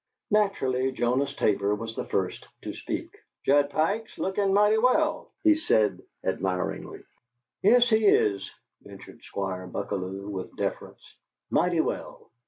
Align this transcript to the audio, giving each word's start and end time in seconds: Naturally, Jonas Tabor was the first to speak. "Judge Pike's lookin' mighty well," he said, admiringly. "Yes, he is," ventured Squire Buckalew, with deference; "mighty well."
Naturally, 0.31 0.91
Jonas 0.91 1.35
Tabor 1.35 1.75
was 1.75 1.95
the 1.95 2.05
first 2.05 2.47
to 2.63 2.73
speak. 2.73 3.15
"Judge 3.45 3.69
Pike's 3.69 4.17
lookin' 4.17 4.51
mighty 4.51 4.79
well," 4.79 5.31
he 5.43 5.53
said, 5.53 6.01
admiringly. 6.23 7.03
"Yes, 7.61 7.87
he 7.87 8.07
is," 8.07 8.49
ventured 8.81 9.21
Squire 9.21 9.67
Buckalew, 9.67 10.27
with 10.27 10.55
deference; 10.57 11.03
"mighty 11.51 11.81
well." 11.81 12.31